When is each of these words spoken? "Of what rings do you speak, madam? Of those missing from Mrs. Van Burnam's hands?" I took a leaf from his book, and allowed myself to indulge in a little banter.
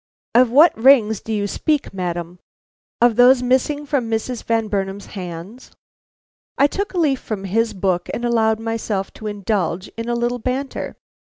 "Of 0.33 0.49
what 0.49 0.75
rings 0.75 1.19
do 1.21 1.31
you 1.31 1.45
speak, 1.45 1.93
madam? 1.93 2.39
Of 3.01 3.17
those 3.17 3.43
missing 3.43 3.85
from 3.85 4.09
Mrs. 4.09 4.41
Van 4.43 4.67
Burnam's 4.67 5.05
hands?" 5.13 5.73
I 6.57 6.65
took 6.65 6.95
a 6.95 6.97
leaf 6.97 7.19
from 7.19 7.43
his 7.43 7.75
book, 7.75 8.09
and 8.11 8.25
allowed 8.25 8.59
myself 8.59 9.13
to 9.13 9.27
indulge 9.27 9.89
in 9.89 10.09
a 10.09 10.15
little 10.15 10.39
banter. 10.39 10.97